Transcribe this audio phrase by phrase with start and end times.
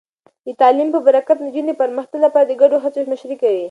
[0.45, 3.59] د تعلیم په برکت، نجونې د پرمختګ لپاره د ګډو هڅو مشري کوي.